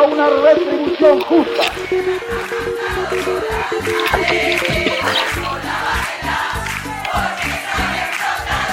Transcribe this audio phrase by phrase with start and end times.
[0.00, 1.62] a una retribución justa.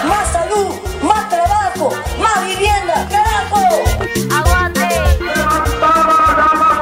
[0.08, 3.62] Más salud, más trabajo, más vivienda, carajo.
[4.38, 4.88] ¡Aguante!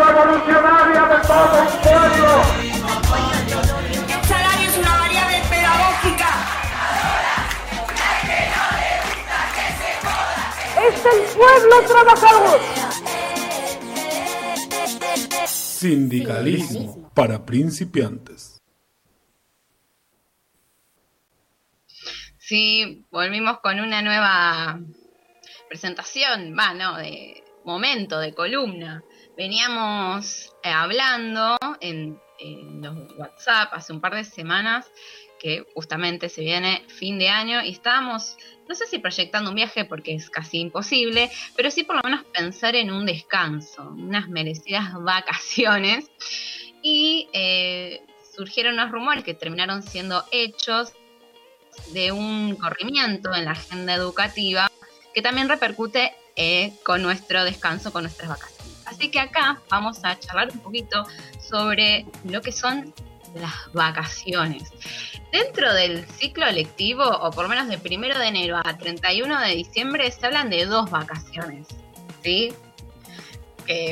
[0.06, 2.32] revolucionaria de todo un pueblo.
[4.08, 6.30] El salario es una variable pedagógica.
[10.88, 12.85] Es el pueblo trabajador.
[15.86, 18.60] Sindicalismo para principiantes.
[22.40, 24.80] Sí, volvimos con una nueva
[25.70, 29.04] presentación, va, no, de momento, de columna.
[29.38, 34.92] Veníamos eh, hablando en, en los WhatsApp hace un par de semanas
[35.46, 38.36] que justamente se viene fin de año y estábamos,
[38.68, 42.24] no sé si proyectando un viaje porque es casi imposible, pero sí por lo menos
[42.34, 46.10] pensar en un descanso, unas merecidas vacaciones.
[46.82, 48.02] Y eh,
[48.36, 50.94] surgieron unos rumores que terminaron siendo hechos
[51.94, 54.72] de un corrimiento en la agenda educativa
[55.14, 58.82] que también repercute eh, con nuestro descanso, con nuestras vacaciones.
[58.88, 61.06] Así que acá vamos a charlar un poquito
[61.40, 62.92] sobre lo que son
[63.36, 64.72] las vacaciones.
[65.32, 69.56] Dentro del ciclo lectivo, o por lo menos de primero de enero a 31 de
[69.56, 71.68] diciembre, se hablan de dos vacaciones.
[72.24, 72.54] ¿Sí?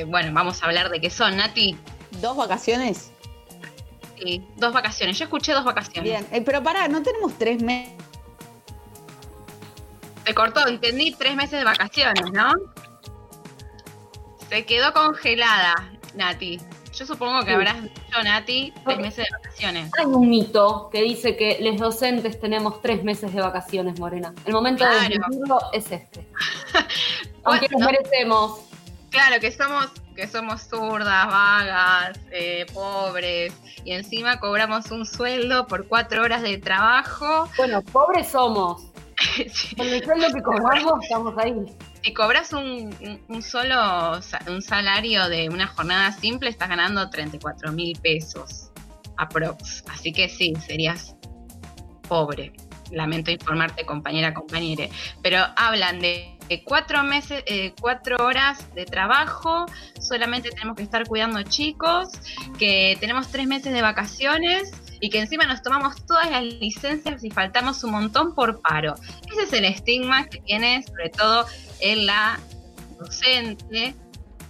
[0.07, 1.77] Bueno, vamos a hablar de qué son, Nati.
[2.21, 3.11] ¿Dos vacaciones?
[4.17, 5.17] Sí, dos vacaciones.
[5.17, 6.03] Yo escuché dos vacaciones.
[6.03, 6.27] Bien.
[6.31, 7.93] Eh, pero pará, no tenemos tres meses.
[10.25, 12.53] Se cortó, entendí, tres meses de vacaciones, ¿no?
[14.49, 15.73] Se quedó congelada,
[16.15, 16.61] Nati.
[16.93, 19.91] Yo supongo que habrás dicho, Nati, tres meses de vacaciones.
[19.97, 24.33] Hay un mito que dice que los docentes tenemos tres meses de vacaciones, Morena.
[24.45, 24.99] El momento Claro.
[24.99, 26.27] de desmentirlo es este.
[27.43, 28.59] Aunque nos merecemos.
[29.09, 35.87] Claro, que somos, que somos zurdas, vagas, eh, pobres, y encima cobramos un sueldo por
[35.87, 37.47] cuatro horas de trabajo.
[37.57, 38.83] Bueno, pobres somos.
[39.51, 41.53] si, Con el sueldo que cobramos, estamos ahí.
[42.03, 42.93] Si cobras un,
[43.41, 48.71] solo un salario de una jornada simple, estás ganando 34 mil pesos
[49.17, 49.83] aprox.
[49.89, 51.15] Así que sí, serías
[52.07, 52.51] pobre.
[52.91, 54.89] Lamento informarte, compañera, compañere.
[55.21, 59.65] Pero hablan de cuatro meses, eh, cuatro horas de trabajo,
[59.99, 62.09] solamente tenemos que estar cuidando chicos,
[62.59, 64.71] que tenemos tres meses de vacaciones
[65.03, 68.95] y que encima nos tomamos todas las licencias y faltamos un montón por paro.
[69.29, 71.45] Ese es el estigma que tiene sobre todo
[71.81, 72.39] en la
[72.97, 73.95] docente,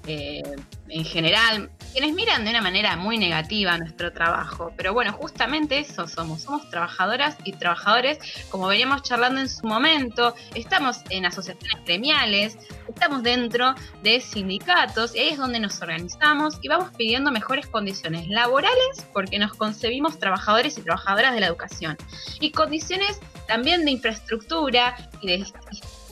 [0.05, 0.43] eh,
[0.89, 4.73] en general, quienes miran de una manera muy negativa nuestro trabajo.
[4.75, 8.17] Pero bueno, justamente eso somos, somos trabajadoras y trabajadores,
[8.49, 15.19] como veníamos charlando en su momento, estamos en asociaciones gremiales, estamos dentro de sindicatos y
[15.19, 20.77] ahí es donde nos organizamos y vamos pidiendo mejores condiciones laborales porque nos concebimos trabajadores
[20.77, 21.95] y trabajadoras de la educación.
[22.39, 25.45] Y condiciones también de infraestructura y de,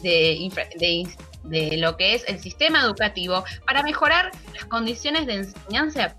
[0.03, 1.05] de, infra- de
[1.43, 6.15] de lo que es el sistema educativo para mejorar las condiciones de enseñanza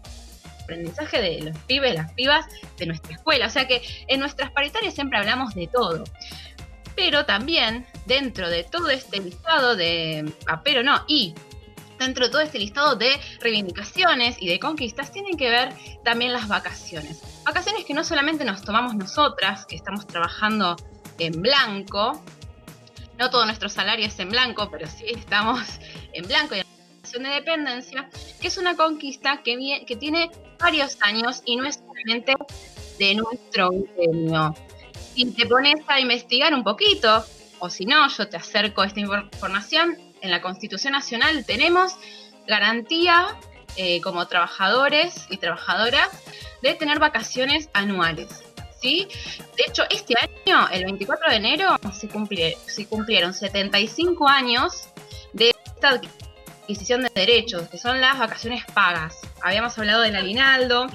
[0.62, 2.46] aprendizaje de los pibes, las pibas
[2.78, 3.46] de nuestra escuela.
[3.46, 6.04] O sea que en nuestras paritarias siempre hablamos de todo.
[6.94, 10.30] Pero también dentro de todo este listado de...
[10.46, 11.34] Ah, pero no, y
[11.98, 15.72] dentro de todo este listado de reivindicaciones y de conquistas tienen que ver
[16.04, 17.22] también las vacaciones.
[17.44, 20.76] Vacaciones que no solamente nos tomamos nosotras, que estamos trabajando
[21.18, 22.22] en blanco,
[23.22, 25.60] no todo nuestro salario es en blanco, pero sí estamos
[26.12, 26.66] en blanco y en
[26.96, 28.10] relación de dependencia,
[28.40, 30.28] que es una conquista que, tiene
[30.58, 32.34] varios años y no es solamente
[32.98, 34.56] de nuestro gremio.
[35.14, 37.24] Si te pones a investigar un poquito,
[37.60, 41.92] o si no, yo te acerco esta infor- información, en la Constitución Nacional tenemos
[42.48, 43.38] garantía
[43.76, 46.08] eh, como trabajadores y trabajadoras
[46.60, 48.42] de tener vacaciones anuales.
[48.82, 49.06] ¿Sí?
[49.56, 54.88] De hecho, este año, el 24 de enero, se, cumplie- se cumplieron 75 años
[55.32, 56.00] de esta
[56.66, 59.16] adquisición de derechos, que son las vacaciones pagas.
[59.42, 60.88] Habíamos hablado del aguinaldo,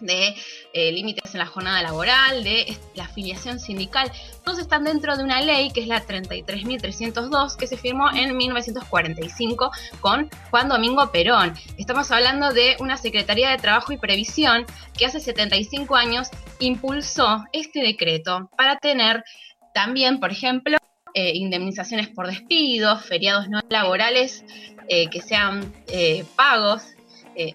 [0.00, 0.34] de
[0.72, 4.10] eh, límites en la jornada laboral, de la afiliación sindical.
[4.44, 9.70] Todos están dentro de una ley que es la 33.302 que se firmó en 1945
[10.00, 11.54] con Juan Domingo Perón.
[11.78, 14.66] Estamos hablando de una Secretaría de Trabajo y Previsión
[14.98, 19.24] que hace 75 años impulsó este decreto para tener
[19.72, 20.76] también, por ejemplo,
[21.14, 24.44] eh, indemnizaciones por despidos, feriados no laborales
[24.88, 26.82] eh, que sean eh, pagos,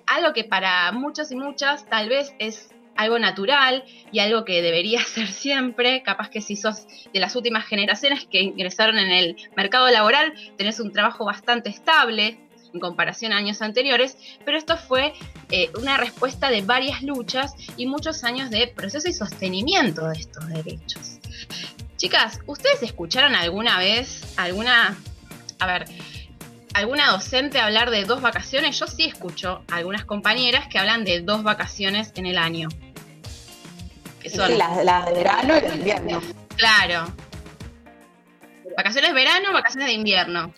[0.07, 5.01] algo que para muchos y muchas tal vez es algo natural y algo que debería
[5.05, 9.89] ser siempre, capaz que si sos de las últimas generaciones que ingresaron en el mercado
[9.89, 12.37] laboral, tenés un trabajo bastante estable,
[12.73, 14.15] en comparación a años anteriores,
[14.45, 15.13] pero esto fue
[15.49, 20.47] eh, una respuesta de varias luchas y muchos años de proceso y sostenimiento de estos
[20.47, 21.17] derechos.
[21.97, 24.95] Chicas, ¿ustedes escucharon alguna vez alguna,
[25.59, 25.85] a ver,
[26.73, 28.77] alguna docente hablar de dos vacaciones?
[28.77, 32.69] Yo sí escucho algunas compañeras que hablan de dos vacaciones en el año.
[34.29, 36.21] Que son, Sí, las las de verano y de invierno.
[36.55, 37.13] Claro.
[38.77, 40.53] Vacaciones de verano, vacaciones de invierno.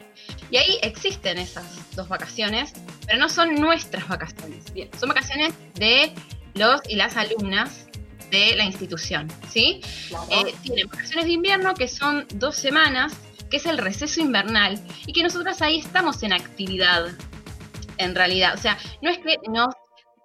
[0.50, 1.66] Y ahí existen esas
[1.96, 2.74] dos vacaciones,
[3.06, 4.72] pero no son nuestras vacaciones.
[4.74, 6.14] Bien, son vacaciones de
[6.54, 7.88] los y las alumnas
[8.30, 9.82] de la institución, ¿sí?
[10.30, 13.14] Eh, tienen vacaciones de invierno que son dos semanas,
[13.50, 17.08] que es el receso invernal, y que nosotras ahí estamos en actividad,
[17.98, 18.54] en realidad.
[18.56, 19.74] O sea, no es que nos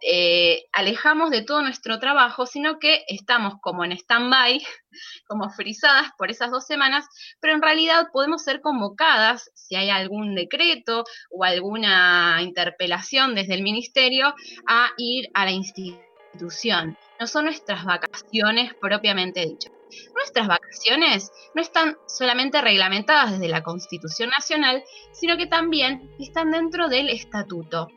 [0.08, 4.64] eh, alejamos de todo nuestro trabajo, sino que estamos como en stand-by,
[5.26, 7.06] como frisadas por esas dos semanas,
[7.40, 13.62] pero en realidad podemos ser convocadas si hay algún decreto o alguna interpelación desde el
[13.62, 14.32] ministerio
[14.68, 16.96] a ir a la institución.
[17.18, 19.72] No son nuestras vacaciones propiamente dichas.
[20.14, 26.88] Nuestras vacaciones no están solamente reglamentadas desde la Constitución Nacional, sino que también están dentro
[26.88, 27.88] del estatuto.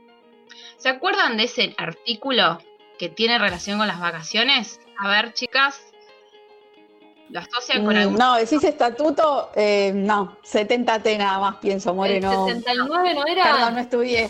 [0.78, 2.60] ¿Se acuerdan de ese artículo
[2.98, 4.80] que tiene relación con las vacaciones?
[4.98, 5.82] A ver, chicas,
[7.30, 8.18] lo asocian con Mm, algún...
[8.18, 12.48] No, decís estatuto, eh, no, 70T nada más pienso, Moreno.
[12.48, 13.44] El 69 no era.
[13.44, 14.30] Perdón, no estudié.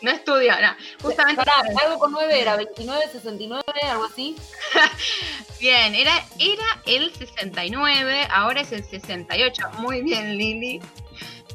[0.00, 0.76] No estudio, no.
[1.02, 1.42] Justamente...
[1.44, 4.36] Pará, algo con 9 era 29, 69, algo así.
[5.60, 9.70] Bien, era, era el 69, ahora es el 68.
[9.78, 10.80] Muy bien, Lili.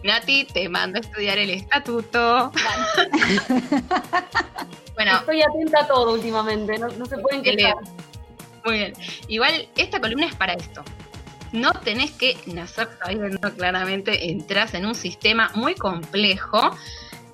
[0.03, 2.51] Nati, te mando a estudiar el estatuto.
[4.95, 7.75] bueno, Estoy atenta a todo últimamente, no, no se pueden quejar.
[8.65, 8.93] Muy bien.
[9.27, 10.83] Igual, esta columna es para esto.
[11.51, 16.75] No tenés que nacer sabiendo claramente, entras en un sistema muy complejo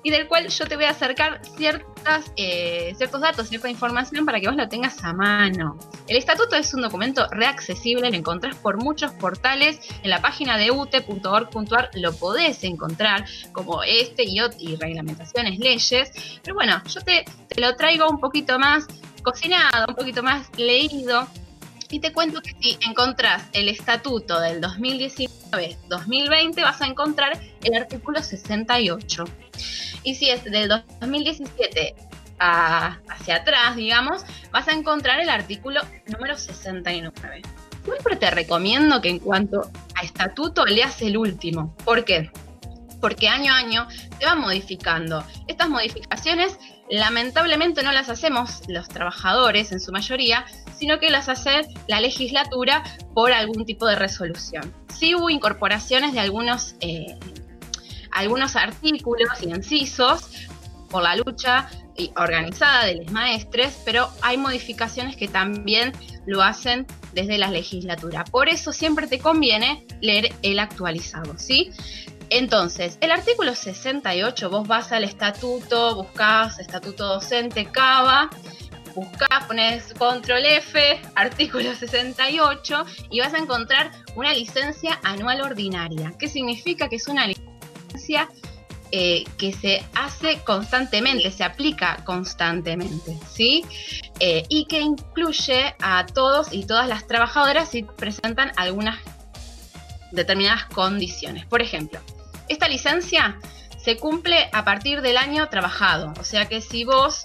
[0.02, 4.40] y del cual yo te voy a acercar ciertas, eh, ciertos datos, cierta información para
[4.40, 5.78] que vos lo tengas a mano.
[6.06, 10.70] El estatuto es un documento reaccesible, lo encontrás por muchos portales, en la página de
[10.70, 16.10] ute.org.ar lo podés encontrar, como este y, y reglamentaciones, leyes,
[16.42, 18.86] pero bueno, yo te, te lo traigo un poquito más
[19.22, 21.28] cocinado, un poquito más leído.
[21.92, 27.32] Y te cuento que si encontrás el estatuto del 2019-2020, vas a encontrar
[27.64, 29.24] el artículo 68.
[30.02, 30.68] Y si es del
[31.00, 31.94] 2017
[32.38, 37.42] a- hacia atrás, digamos, vas a encontrar el artículo número 69.
[37.84, 41.74] Siempre te recomiendo que en cuanto a estatuto leas el último.
[41.84, 42.30] ¿Por qué?
[43.00, 43.88] Porque año a año
[44.18, 45.24] se van modificando.
[45.46, 46.58] Estas modificaciones
[46.90, 50.44] lamentablemente no las hacemos los trabajadores en su mayoría,
[50.76, 52.82] sino que las hace la legislatura
[53.14, 54.74] por algún tipo de resolución.
[54.98, 57.16] Sí hubo incorporaciones de algunos, eh,
[58.12, 60.30] algunos artículos y incisos
[60.90, 61.68] por la lucha
[62.16, 65.92] organizada de los maestres, pero hay modificaciones que también
[66.26, 68.24] lo hacen desde la legislatura.
[68.24, 71.70] Por eso siempre te conviene leer el actualizado, ¿sí?
[72.30, 78.30] Entonces, el artículo 68, vos vas al estatuto, buscás estatuto docente, CABA,
[78.94, 86.14] buscás, pones control F, artículo 68, y vas a encontrar una licencia anual ordinaria.
[86.18, 86.88] ¿Qué significa?
[86.88, 87.49] Que es una licencia
[88.92, 93.64] eh, que se hace constantemente, se aplica constantemente, ¿sí?
[94.18, 98.98] Eh, y que incluye a todos y todas las trabajadoras si presentan algunas
[100.10, 101.46] determinadas condiciones.
[101.46, 102.00] Por ejemplo,
[102.48, 103.38] esta licencia
[103.78, 106.12] se cumple a partir del año trabajado.
[106.18, 107.22] O sea que si vos,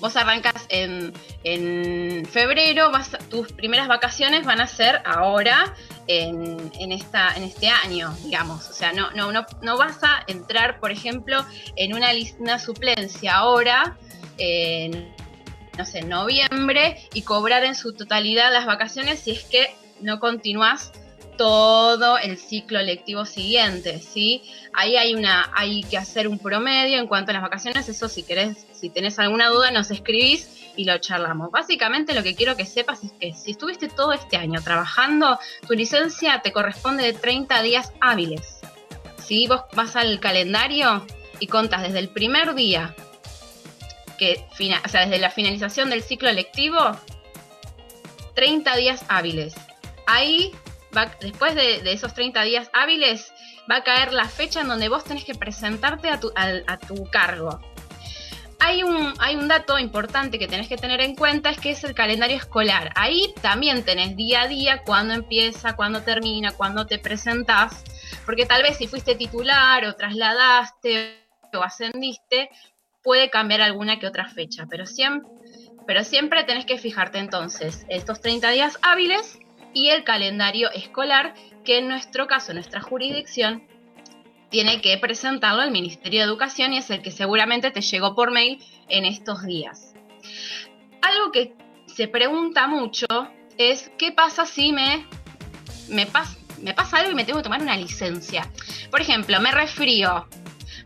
[0.00, 1.12] vos arrancas en,
[1.44, 5.74] en febrero, vas, tus primeras vacaciones van a ser ahora
[6.08, 8.68] en, en esta, en este año, digamos.
[8.68, 9.30] O sea, no, no,
[9.62, 11.44] no, vas a entrar, por ejemplo,
[11.76, 13.96] en una, una suplencia ahora,
[14.38, 15.14] en,
[15.76, 20.18] no sé, en noviembre, y cobrar en su totalidad las vacaciones si es que no
[20.18, 20.92] continúas
[21.38, 24.42] todo el ciclo lectivo siguiente, ¿sí?
[24.74, 28.22] Ahí hay una, hay que hacer un promedio en cuanto a las vacaciones, eso si
[28.24, 31.50] querés, si tenés alguna duda, nos escribís y lo charlamos.
[31.50, 35.72] Básicamente lo que quiero que sepas es que si estuviste todo este año trabajando, tu
[35.74, 38.58] licencia te corresponde de 30 días hábiles.
[39.24, 41.06] Si vos vas al calendario
[41.40, 42.94] y contas desde el primer día,
[44.18, 46.78] que fina- o sea, desde la finalización del ciclo lectivo,
[48.34, 49.54] 30 días hábiles.
[50.06, 50.52] Ahí
[51.06, 53.32] después de, esos 30 días hábiles,
[53.70, 56.78] va a caer la fecha en donde vos tenés que presentarte a tu, al- a
[56.78, 57.60] tu cargo.
[58.60, 61.84] Hay un, hay un dato importante que tenés que tener en cuenta, es que es
[61.84, 62.90] el calendario escolar.
[62.96, 67.84] Ahí también tenés día a día, cuándo empieza, cuándo termina, cuándo te presentás,
[68.26, 71.24] porque tal vez si fuiste titular o trasladaste
[71.54, 72.50] o ascendiste,
[73.02, 75.30] puede cambiar alguna que otra fecha, pero siempre,
[75.86, 79.38] pero siempre tenés que fijarte entonces estos 30 días hábiles
[79.78, 83.62] y el calendario escolar, que en nuestro caso, nuestra jurisdicción,
[84.50, 88.32] tiene que presentarlo al Ministerio de Educación y es el que seguramente te llegó por
[88.32, 89.94] mail en estos días.
[91.00, 91.54] Algo que
[91.86, 93.06] se pregunta mucho
[93.56, 95.06] es qué pasa si me,
[95.88, 96.08] me,
[96.60, 98.50] me pasa algo y me tengo que tomar una licencia.
[98.90, 100.26] Por ejemplo, me resfrío.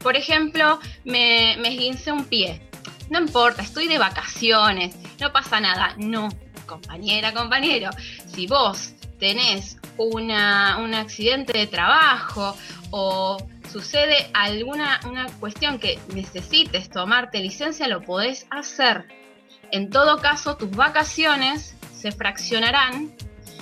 [0.03, 2.61] Por ejemplo, me, me esguincé un pie.
[3.09, 5.95] No importa, estoy de vacaciones, no pasa nada.
[5.97, 6.29] No,
[6.73, 7.91] compañera, compañero,
[8.27, 12.57] si vos tenés un accidente de trabajo
[12.91, 13.37] o
[13.71, 19.07] sucede alguna una cuestión que necesites tomarte licencia, lo podés hacer.
[19.71, 23.13] En todo caso, tus vacaciones se fraccionarán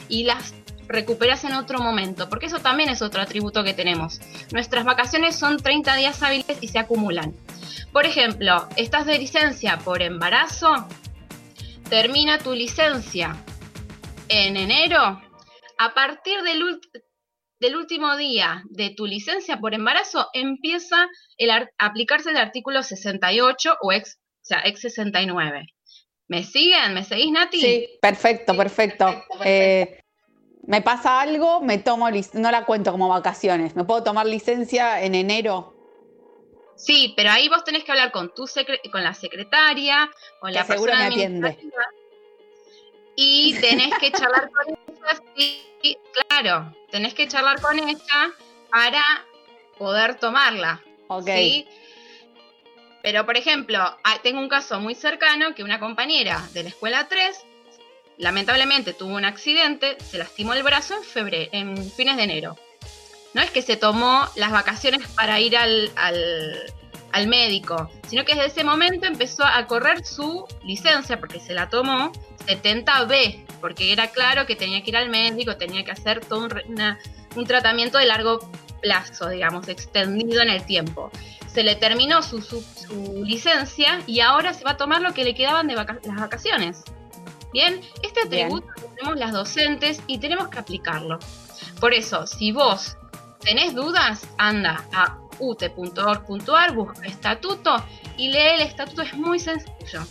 [0.08, 0.54] y las
[0.88, 4.20] recuperas en otro momento, porque eso también es otro atributo que tenemos.
[4.52, 7.34] Nuestras vacaciones son 30 días hábiles y se acumulan.
[7.92, 10.88] Por ejemplo, estás de licencia por embarazo,
[11.90, 13.36] termina tu licencia
[14.28, 15.20] en enero,
[15.76, 16.80] a partir del,
[17.58, 23.78] del último día de tu licencia por embarazo empieza el a aplicarse el artículo 68
[23.82, 25.66] o ex, o sea, ex 69.
[26.28, 26.94] ¿Me siguen?
[26.94, 27.60] ¿Me seguís, Nati?
[27.60, 29.24] Sí, perfecto, perfecto.
[29.44, 29.98] Eh,
[30.62, 33.74] me pasa algo, me tomo, no la cuento como vacaciones.
[33.74, 35.79] ¿Me puedo tomar licencia en enero?
[36.80, 38.48] Sí, pero ahí vos tenés que hablar con tu
[38.90, 40.10] con la secretaria,
[40.40, 41.58] con la me atiende.
[43.16, 48.32] Y tenés que charlar con ella, sí, claro, tenés que charlar con ella
[48.70, 49.04] para
[49.76, 50.82] poder tomarla.
[51.08, 51.28] Ok.
[53.02, 57.08] Pero, por ejemplo, ah, tengo un caso muy cercano que una compañera de la escuela
[57.08, 57.44] 3
[58.16, 62.58] lamentablemente tuvo un accidente, se lastimó el brazo en febrero, en fines de enero.
[63.34, 65.92] No es que se tomó las vacaciones para ir al,
[67.12, 71.68] al médico, sino que desde ese momento empezó a correr su licencia porque se la
[71.68, 72.12] tomó
[72.46, 76.48] 70B, porque era claro que tenía que ir al médico, tenía que hacer todo
[77.36, 81.10] un, tratamiento de largo plazo, digamos, extendido en el tiempo.
[81.52, 82.64] Se le terminó su,
[83.24, 86.82] licencia y ahora se va a tomar lo que le quedaban de las vacaciones.
[87.52, 91.18] Bien, este atributo tenemos las docentes y tenemos que aplicarlo.
[91.80, 92.96] Por eso, si vos
[93.40, 97.84] tenés dudas, anda a ute.org.ar, busca estatuto
[98.16, 100.02] y lee el estatuto, es muy sencillo.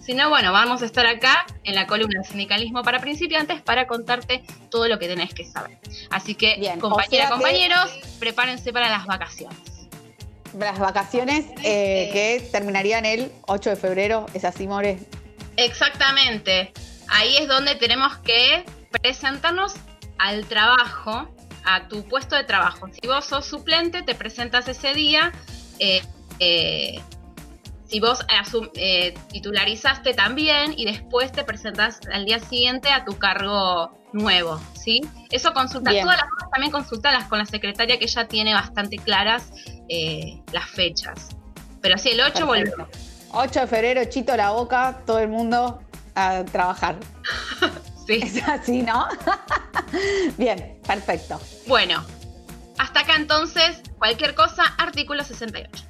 [0.00, 3.86] Si no, bueno, vamos a estar acá en la columna de sindicalismo para principiantes para
[3.86, 5.78] contarte todo lo que tenés que saber.
[6.10, 9.58] Así que, compañeras, compañeros, prepárense para las vacaciones.
[10.58, 14.98] Las vacaciones eh, que terminarían el 8 de febrero, ¿es así, More?
[15.56, 16.72] Exactamente.
[17.08, 19.74] Ahí es donde tenemos que presentarnos
[20.18, 21.33] al trabajo,
[21.64, 22.88] a tu puesto de trabajo.
[22.88, 25.32] Si vos sos suplente, te presentas ese día.
[25.78, 26.02] Eh,
[26.38, 27.00] eh,
[27.86, 28.24] si vos
[28.74, 35.00] eh, titularizaste también y después te presentás al día siguiente a tu cargo nuevo, ¿sí?
[35.30, 39.50] Eso consulta, todas las cosas también consultalas con la secretaria que ya tiene bastante claras
[39.88, 41.28] eh, las fechas.
[41.82, 42.88] Pero sí, el 8 volvemos.
[43.32, 45.82] 8 de febrero, chito la boca, todo el mundo
[46.14, 46.96] a trabajar.
[48.06, 48.20] sí.
[48.22, 49.08] Es así, ¿no?
[50.38, 51.40] Bien, perfecto.
[51.66, 52.04] Bueno,
[52.78, 55.82] hasta acá entonces, cualquier cosa, artículo 68.